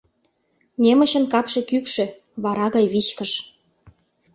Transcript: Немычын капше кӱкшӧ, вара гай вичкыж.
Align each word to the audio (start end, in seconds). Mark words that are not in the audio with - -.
Немычын 0.83 1.23
капше 1.33 1.61
кӱкшӧ, 1.69 2.05
вара 2.43 2.65
гай 2.75 2.85
вичкыж. 2.93 3.31